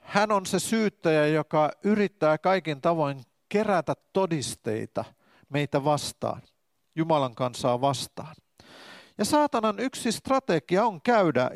[0.00, 5.04] Hän on se syyttäjä, joka yrittää kaikin tavoin kerätä todisteita
[5.48, 6.42] meitä vastaan,
[6.96, 8.36] Jumalan kansaa vastaan.
[9.18, 11.50] Ja saatanan yksi strategia on käydä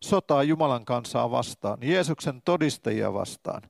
[0.00, 3.62] sotaa Jumalan kansaa vastaan, Jeesuksen todistajia vastaan.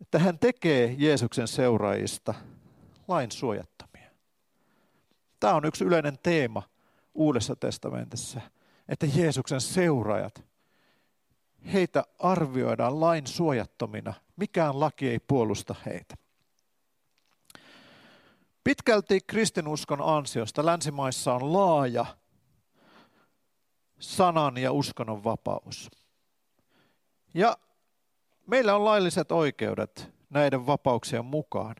[0.00, 2.34] Että hän tekee Jeesuksen seuraajista
[3.08, 4.10] lain suojattomia.
[5.40, 6.62] Tämä on yksi yleinen teema
[7.14, 8.40] Uudessa testamentissa,
[8.88, 10.44] että Jeesuksen seuraajat
[11.72, 14.14] heitä arvioidaan lain suojattomina.
[14.36, 16.14] Mikään laki ei puolusta heitä.
[18.64, 22.06] Pitkälti kristinuskon ansiosta länsimaissa on laaja
[23.98, 25.90] sanan ja uskonnon vapaus.
[27.34, 27.56] Ja
[28.46, 31.76] meillä on lailliset oikeudet näiden vapauksien mukaan.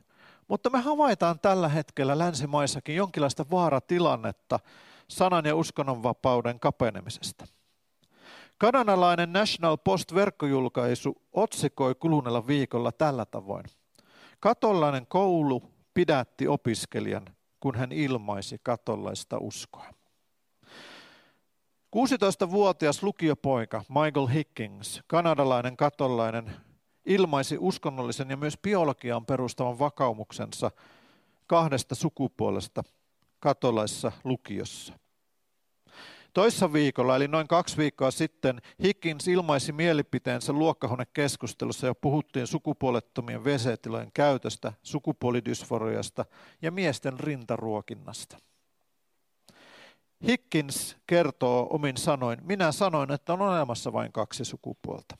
[0.47, 4.59] Mutta me havaitaan tällä hetkellä länsimaissakin jonkinlaista vaaratilannetta
[5.07, 7.47] sanan ja uskonnonvapauden kapenemisesta.
[8.57, 13.65] Kanadalainen National Post-verkkojulkaisu otsikoi kuluneella viikolla tällä tavoin.
[14.39, 15.63] Katolainen koulu
[15.93, 17.25] pidätti opiskelijan,
[17.59, 19.93] kun hän ilmaisi katolaista uskoa.
[21.95, 26.51] 16-vuotias lukiopoika Michael Hickings, kanadalainen katolainen,
[27.05, 30.71] ilmaisi uskonnollisen ja myös biologiaan perustavan vakaumuksensa
[31.47, 32.83] kahdesta sukupuolesta
[33.39, 34.93] katolaisessa lukiossa.
[36.33, 44.11] Toissa viikolla, eli noin kaksi viikkoa sitten, Higgins ilmaisi mielipiteensä luokkahuonekeskustelussa ja puhuttiin sukupuolettomien WC-tilojen
[44.13, 46.25] käytöstä, sukupuolidysforiasta
[46.61, 48.37] ja miesten rintaruokinnasta.
[50.27, 55.17] Higgins kertoo omin sanoin, minä sanoin, että on olemassa vain kaksi sukupuolta.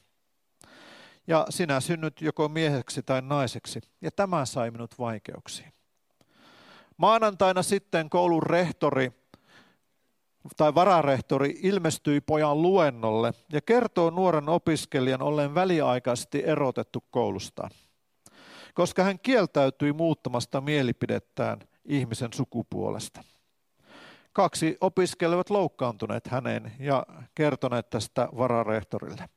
[1.28, 5.74] Ja sinä synnyt joko mieheksi tai naiseksi, ja tämä sai minut vaikeuksiin.
[6.98, 9.21] Maanantaina sitten koulun rehtori
[10.58, 17.72] tai vararehtori ilmestyi pojan luennolle ja kertoo nuoren opiskelijan olleen väliaikaisesti erotettu koulustaan,
[18.74, 23.24] koska hän kieltäytyi muuttamasta mielipidettään ihmisen sukupuolesta.
[24.34, 29.30] Kaksi opiskelijat loukkaantuneet häneen ja kertoneet tästä vararehtorille.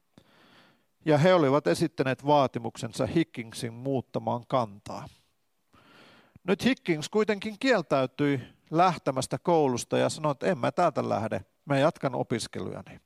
[1.05, 5.09] Ja he olivat esittäneet vaatimuksensa Hickingsin muuttamaan kantaa.
[6.45, 8.41] Nyt Hickings kuitenkin kieltäytyi
[8.77, 13.01] lähtemästä koulusta ja sanoi, että en mä täältä lähde, mä jatkan opiskelujani.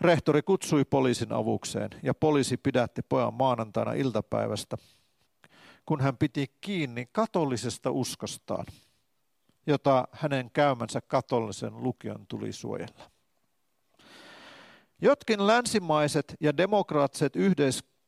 [0.00, 4.76] Rehtori kutsui poliisin avukseen ja poliisi pidätti pojan maanantaina iltapäivästä,
[5.86, 8.66] kun hän piti kiinni katolisesta uskostaan,
[9.66, 13.10] jota hänen käymänsä katolisen lukion tuli suojella.
[15.02, 17.36] Jotkin länsimaiset ja demokraattiset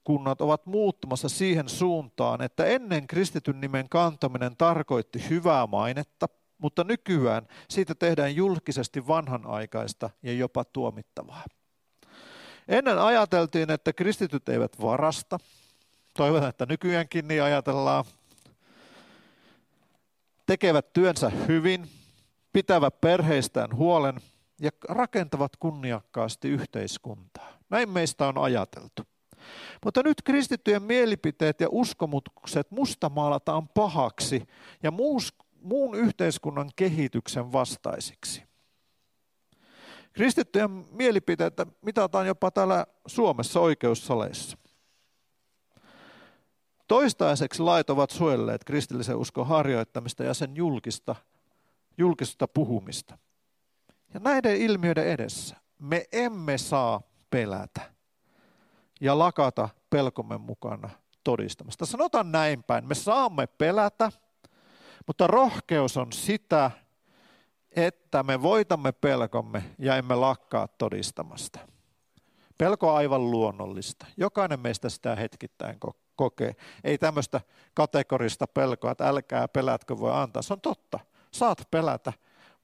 [0.02, 7.46] yhteiskunnat ovat muuttumassa siihen suuntaan, että ennen kristityn nimen kantaminen tarkoitti hyvää mainetta, mutta nykyään
[7.68, 11.44] siitä tehdään julkisesti vanhanaikaista ja jopa tuomittavaa.
[12.68, 15.38] Ennen ajateltiin, että kristityt eivät varasta.
[16.16, 18.04] Toivon, että nykyäänkin niin ajatellaan.
[20.46, 21.88] Tekevät työnsä hyvin,
[22.52, 24.14] pitävät perheistään huolen
[24.60, 27.52] ja rakentavat kunniakkaasti yhteiskuntaa.
[27.70, 29.11] Näin meistä on ajateltu.
[29.84, 34.46] Mutta nyt kristittyjen mielipiteet ja uskomukset mustamaalataan pahaksi
[34.82, 38.42] ja muus, muun yhteiskunnan kehityksen vastaisiksi.
[40.12, 44.58] Kristittyjen mielipiteitä mitataan jopa täällä Suomessa oikeussaleissa.
[46.88, 51.16] Toistaiseksi lait ovat suojelleet kristillisen uskon harjoittamista ja sen julkista,
[51.98, 53.18] julkista puhumista.
[54.14, 57.91] Ja näiden ilmiöiden edessä me emme saa pelätä
[59.02, 60.90] ja lakata pelkomme mukana
[61.24, 61.86] todistamasta.
[61.86, 64.12] Sanotaan näin päin, me saamme pelätä,
[65.06, 66.70] mutta rohkeus on sitä,
[67.70, 71.58] että me voitamme pelkomme ja emme lakkaa todistamasta.
[72.58, 74.06] Pelko on aivan luonnollista.
[74.16, 75.78] Jokainen meistä sitä hetkittäin
[76.16, 76.56] kokee.
[76.84, 77.40] Ei tämmöistä
[77.74, 80.42] kategorista pelkoa, että älkää pelätkö voi antaa.
[80.42, 80.98] Se on totta.
[81.30, 82.12] Saat pelätä,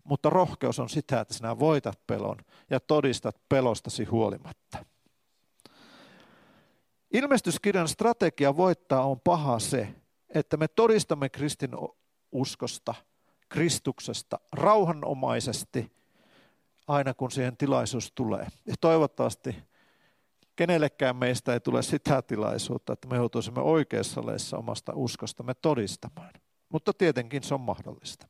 [0.04, 2.36] mutta rohkeus on sitä, että sinä voitat pelon
[2.70, 4.78] ja todistat pelostasi huolimatta.
[7.12, 9.94] Ilmestyskirjan strategia voittaa on paha se,
[10.34, 11.70] että me todistamme Kristin
[12.32, 12.94] uskosta,
[13.48, 15.92] Kristuksesta rauhanomaisesti
[16.86, 18.46] aina kun siihen tilaisuus tulee.
[18.66, 19.56] Ja toivottavasti
[20.56, 26.32] kenellekään meistä ei tule sitä tilaisuutta, että me joutuisimme oikeassa leissa omasta uskostamme todistamaan.
[26.68, 28.26] Mutta tietenkin se on mahdollista.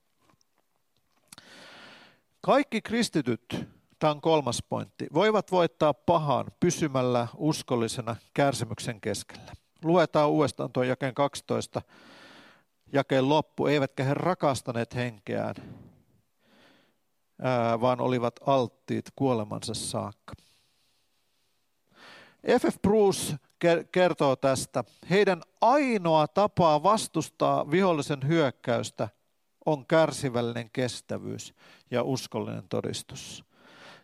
[2.40, 3.66] Kaikki kristityt,
[3.98, 9.52] tämä on kolmas pointti, voivat voittaa pahan pysymällä uskollisena kärsimyksen keskellä.
[9.84, 11.82] Luetaan uudestaan tuon jakeen 12
[12.92, 15.54] jakeen loppu, eivätkä he rakastaneet henkeään,
[17.42, 20.34] ää, vaan olivat alttiit kuolemansa saakka.
[22.60, 22.82] F.F.
[22.82, 23.36] Bruce
[23.92, 24.84] kertoo tästä.
[25.10, 29.08] Heidän ainoa tapa vastustaa vihollisen hyökkäystä
[29.66, 31.54] on kärsivällinen kestävyys
[31.90, 33.47] ja uskollinen todistus.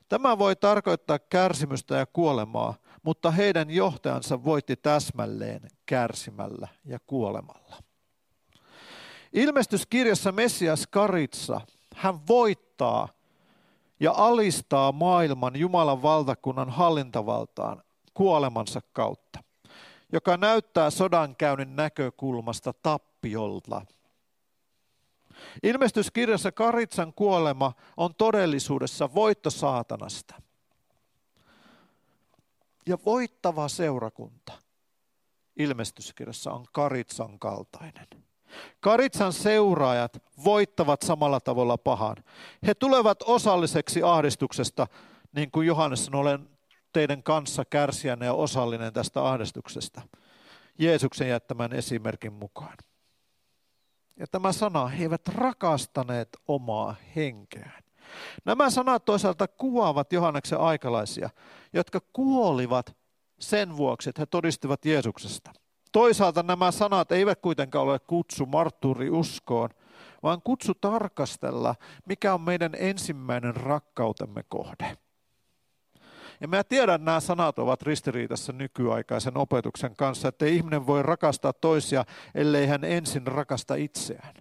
[0.09, 7.77] Tämä voi tarkoittaa kärsimystä ja kuolemaa, mutta heidän johtajansa voitti täsmälleen kärsimällä ja kuolemalla.
[9.33, 11.61] Ilmestyskirjassa Messias Karitsa,
[11.95, 13.09] hän voittaa
[14.01, 17.83] ja alistaa maailman Jumalan valtakunnan hallintavaltaan
[18.15, 19.43] kuolemansa kautta,
[20.13, 23.87] joka näyttää sodankäynnin näkökulmasta tappiolta.
[25.62, 30.35] Ilmestyskirjassa Karitsan kuolema on todellisuudessa voitto saatanasta.
[32.87, 34.53] Ja voittava seurakunta
[35.57, 38.07] ilmestyskirjassa on karitsan kaltainen.
[38.80, 42.16] Karitsan seuraajat voittavat samalla tavalla pahan.
[42.66, 44.87] He tulevat osalliseksi ahdistuksesta,
[45.32, 46.49] niin kuin Johannes sanoi, olen
[46.93, 50.03] teidän kanssa kärsijänne ja osallinen tästä ahdistuksesta.
[50.78, 52.76] Jeesuksen jättämän esimerkin mukaan.
[54.17, 57.83] Ja tämä sana, he eivät rakastaneet omaa henkeään.
[58.45, 61.31] Nämä sanat toisaalta kuvaavat Johanneksen aikalaisia,
[61.73, 62.97] jotka kuolivat
[63.41, 65.53] sen vuoksi, että he todistivat Jeesuksesta.
[65.93, 68.47] Toisaalta nämä sanat eivät kuitenkaan ole kutsu
[69.11, 69.71] uskoon,
[70.23, 71.75] vaan kutsu tarkastella,
[72.07, 74.97] mikä on meidän ensimmäinen rakkautemme kohde.
[76.45, 81.53] Ja mä tiedän, että nämä sanat ovat ristiriidassa nykyaikaisen opetuksen kanssa, että ihminen voi rakastaa
[81.53, 84.35] toisia, ellei hän ensin rakasta itseään.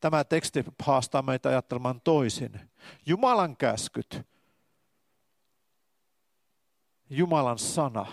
[0.00, 2.60] Tämä teksti haastaa meitä ajattelemaan toisin.
[3.06, 4.22] Jumalan käskyt,
[7.10, 8.06] Jumalan sana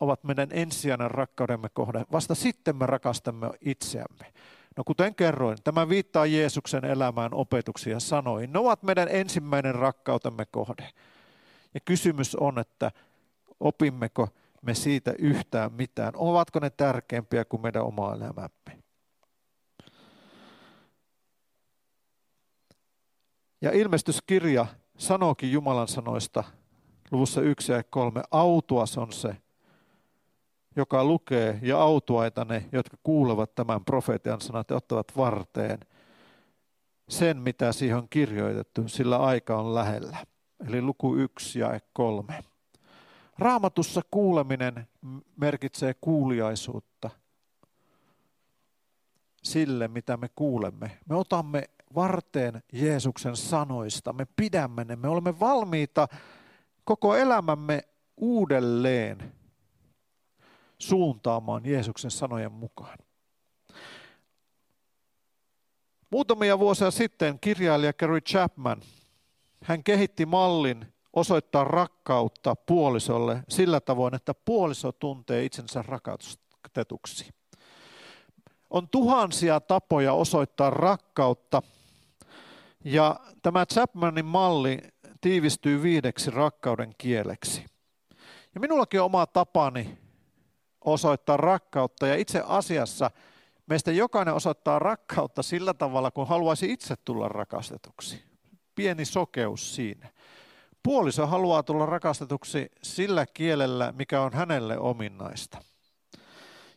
[0.00, 2.04] ovat meidän ensisijainen rakkaudemme kohde.
[2.12, 4.32] Vasta sitten me rakastamme itseämme.
[4.76, 10.46] No kuten kerroin, tämä viittaa Jeesuksen elämään opetuksia ja sanoi, ne ovat meidän ensimmäinen rakkautemme
[10.50, 10.92] kohde.
[11.76, 12.90] Ja kysymys on, että
[13.60, 14.28] opimmeko
[14.62, 16.12] me siitä yhtään mitään?
[16.16, 18.82] Ovatko ne tärkeämpiä kuin meidän oma elämämme?
[23.60, 24.66] Ja ilmestyskirja
[24.98, 26.44] sanookin Jumalan sanoista
[27.10, 29.36] luvussa 1 ja 3, autuas on se,
[30.76, 35.80] joka lukee, ja autuaita ne, jotka kuulevat tämän profeetian sanat ja ottavat varteen
[37.08, 40.35] sen, mitä siihen on kirjoitettu, sillä aika on lähellä.
[40.68, 42.44] Eli luku 1 ja 3.
[43.38, 44.88] Raamatussa kuuleminen
[45.36, 47.10] merkitsee kuuliaisuutta
[49.42, 50.98] sille, mitä me kuulemme.
[51.08, 56.08] Me otamme varteen Jeesuksen sanoista, me pidämme ne, me olemme valmiita
[56.84, 57.82] koko elämämme
[58.16, 59.32] uudelleen
[60.78, 62.98] suuntaamaan Jeesuksen sanojen mukaan.
[66.10, 68.82] Muutamia vuosia sitten kirjailija Gary Chapman,
[69.64, 77.30] hän kehitti mallin osoittaa rakkautta puolisolle sillä tavoin, että puoliso tuntee itsensä rakastetuksi.
[78.70, 81.62] On tuhansia tapoja osoittaa rakkautta
[82.84, 84.78] ja tämä Chapmanin malli
[85.20, 87.64] tiivistyy viideksi rakkauden kieleksi.
[88.54, 89.98] Ja minullakin on oma tapani
[90.84, 93.10] osoittaa rakkautta ja itse asiassa
[93.66, 98.25] meistä jokainen osoittaa rakkautta sillä tavalla, kun haluaisi itse tulla rakastetuksi.
[98.76, 100.08] Pieni sokeus siinä.
[100.82, 105.58] Puoliso haluaa tulla rakastetuksi sillä kielellä, mikä on hänelle ominaista.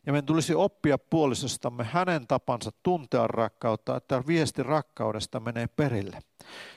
[0.05, 6.19] Ja meidän tulisi oppia puolisostamme hänen tapansa tuntea rakkautta, että viesti rakkaudesta menee perille.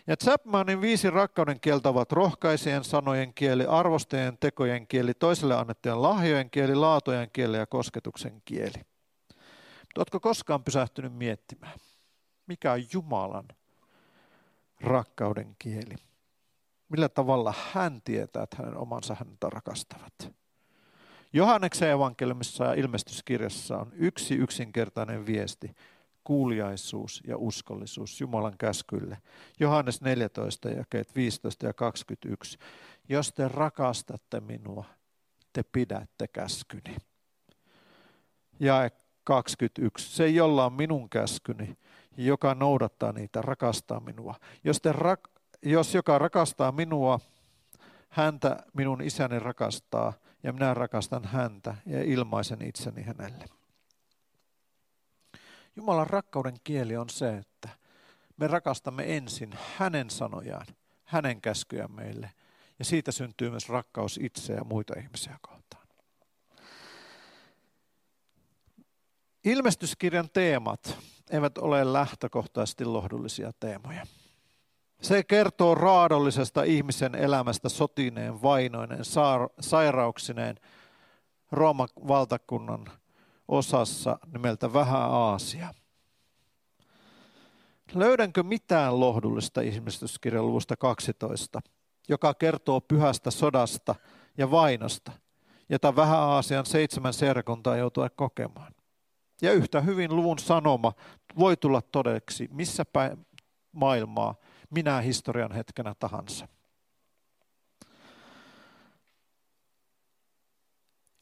[0.06, 6.50] Ja Chapmanin viisi rakkauden kieltä ovat rohkaisien sanojen kieli, arvostajien tekojen kieli, toiselle annettujen lahjojen
[6.50, 8.82] kieli, laatojen kieli ja kosketuksen kieli.
[9.96, 11.78] Oletko koskaan pysähtynyt miettimään,
[12.46, 13.48] mikä on Jumalan
[14.82, 15.94] rakkauden kieli?
[16.88, 20.32] Millä tavalla hän tietää, että hänen omansa häntä rakastavat?
[21.32, 25.76] Johanneksen evankeliumissa ja ilmestyskirjassa on yksi yksinkertainen viesti,
[26.24, 29.18] kuuliaisuus ja uskollisuus Jumalan käskylle.
[29.60, 32.58] Johannes 14, jakeet 15 ja 21.
[33.08, 34.84] Jos te rakastatte minua,
[35.52, 36.96] te pidätte käskyni.
[38.60, 38.90] Ja
[39.24, 40.16] 21.
[40.16, 41.76] Se, jolla on minun käskyni,
[42.16, 44.34] joka noudattaa niitä, rakastaa minua.
[44.64, 47.20] Jos, te rak- jos joka rakastaa minua,
[48.08, 53.44] häntä minun isäni rakastaa ja minä rakastan häntä ja ilmaisen itseni hänelle.
[55.76, 57.68] Jumalan rakkauden kieli on se, että
[58.36, 60.66] me rakastamme ensin hänen sanojaan,
[61.04, 62.30] hänen käskyjä meille.
[62.78, 65.86] Ja siitä syntyy myös rakkaus itseä ja muita ihmisiä kohtaan.
[69.44, 70.98] Ilmestyskirjan teemat
[71.32, 74.06] eivät ole lähtökohtaisesti lohdullisia teemoja.
[75.02, 79.04] Se kertoo raadollisesta ihmisen elämästä sotineen, vainoineen,
[79.60, 80.56] sairauksineen
[81.52, 82.86] Rooman valtakunnan
[83.48, 85.74] osassa nimeltä Vähän Aasia.
[87.94, 91.60] Löydänkö mitään lohdullista ihmistyskirjan luvusta 12,
[92.08, 93.94] joka kertoo pyhästä sodasta
[94.38, 95.12] ja vainosta,
[95.68, 98.72] jota Vähän Aasian seitsemän seurakuntaa joutuu kokemaan?
[99.42, 100.92] Ja yhtä hyvin luvun sanoma
[101.38, 103.26] voi tulla todeksi missä päin
[103.72, 104.34] maailmaa
[104.70, 106.48] minä historian hetkenä tahansa.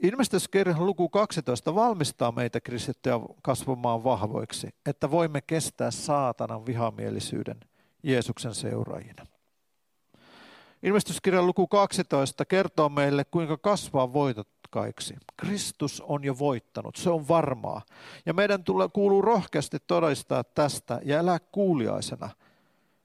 [0.02, 7.60] Ilmestyskirjan luku 12 valmistaa meitä kristittyjä kasvamaan vahvoiksi, että voimme kestää saatanan vihamielisyyden
[8.02, 9.26] Jeesuksen seuraajina.
[10.82, 15.14] Ilmestyskirjan luku 12 kertoo meille, kuinka kasvaa voitot, kaiksi.
[15.36, 17.82] Kristus on jo voittanut, se on varmaa.
[18.26, 22.30] Ja meidän tulee, kuuluu rohkeasti todistaa tästä ja elää kuuliaisena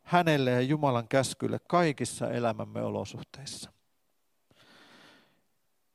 [0.03, 3.71] hänelle ja Jumalan käskylle kaikissa elämämme olosuhteissa.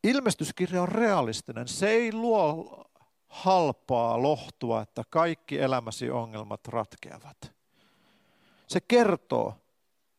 [0.05, 1.68] Ilmestyskirja on realistinen.
[1.68, 2.85] Se ei luo
[3.29, 7.53] halpaa lohtua, että kaikki elämäsi ongelmat ratkeavat.
[8.66, 9.55] Se kertoo,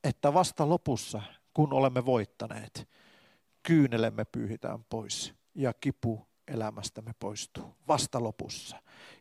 [0.03, 1.21] että vasta lopussa,
[1.53, 2.89] kun olemme voittaneet,
[3.63, 8.77] kyynelemme pyyhitään pois ja kipu elämästämme poistuu vasta lopussa.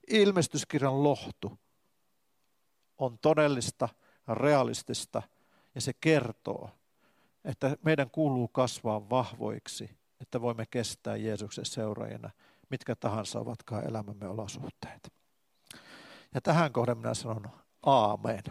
[0.08, 1.58] Ilmestyskirjan lohtu
[2.98, 3.88] on todellista,
[4.28, 5.22] realistista
[5.74, 6.70] ja se kertoo,
[7.44, 12.30] että meidän kuuluu kasvaa vahvoiksi, että voimme kestää Jeesuksen seuraajana,
[12.70, 15.12] mitkä tahansa ovatkaan elämämme olosuhteet.
[16.34, 17.50] Ja tähän kohden minä sanon
[17.82, 18.42] aamen.